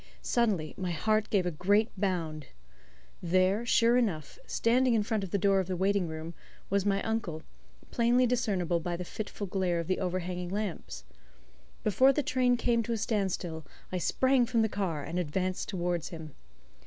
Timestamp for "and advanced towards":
15.03-16.07